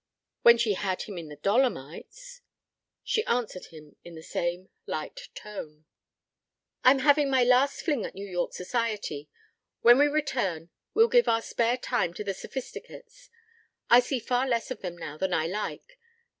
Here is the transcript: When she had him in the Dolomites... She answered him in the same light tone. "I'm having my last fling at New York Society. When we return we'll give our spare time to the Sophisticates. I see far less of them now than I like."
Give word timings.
When 0.41 0.57
she 0.57 0.73
had 0.73 1.03
him 1.03 1.19
in 1.19 1.29
the 1.29 1.35
Dolomites... 1.35 2.41
She 3.03 3.23
answered 3.27 3.65
him 3.65 3.97
in 4.03 4.15
the 4.15 4.23
same 4.23 4.69
light 4.87 5.29
tone. 5.35 5.85
"I'm 6.83 6.97
having 7.05 7.29
my 7.29 7.43
last 7.43 7.83
fling 7.83 8.03
at 8.03 8.15
New 8.15 8.25
York 8.27 8.51
Society. 8.53 9.29
When 9.81 9.99
we 9.99 10.07
return 10.07 10.71
we'll 10.95 11.07
give 11.07 11.27
our 11.27 11.43
spare 11.43 11.77
time 11.77 12.15
to 12.15 12.23
the 12.23 12.33
Sophisticates. 12.33 13.29
I 13.91 13.99
see 13.99 14.17
far 14.17 14.47
less 14.47 14.71
of 14.71 14.81
them 14.81 14.97
now 14.97 15.19
than 15.19 15.35
I 15.35 15.45
like." 15.45 15.99